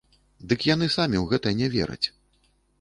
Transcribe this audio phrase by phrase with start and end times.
[0.53, 2.03] Дык яны самі ў гэта не вераць.